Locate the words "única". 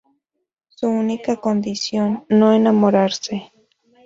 0.87-1.35